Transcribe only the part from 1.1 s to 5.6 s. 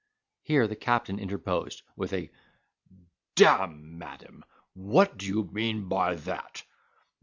interposed, with a "D—e, madam, what do you